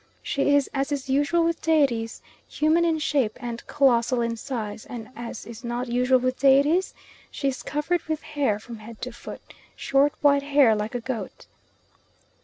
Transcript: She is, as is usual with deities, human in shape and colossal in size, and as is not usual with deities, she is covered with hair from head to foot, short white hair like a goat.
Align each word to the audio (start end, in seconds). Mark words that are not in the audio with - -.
She 0.23 0.55
is, 0.55 0.67
as 0.73 0.91
is 0.91 1.11
usual 1.11 1.43
with 1.43 1.61
deities, 1.61 2.23
human 2.47 2.83
in 2.85 2.97
shape 2.97 3.37
and 3.39 3.63
colossal 3.67 4.19
in 4.19 4.35
size, 4.35 4.83
and 4.87 5.09
as 5.15 5.45
is 5.45 5.63
not 5.63 5.89
usual 5.89 6.17
with 6.17 6.39
deities, 6.39 6.95
she 7.29 7.49
is 7.49 7.61
covered 7.61 8.01
with 8.05 8.23
hair 8.23 8.57
from 8.57 8.77
head 8.77 8.99
to 9.03 9.11
foot, 9.11 9.41
short 9.75 10.13
white 10.21 10.41
hair 10.41 10.75
like 10.75 10.95
a 10.95 11.01
goat. 11.01 11.45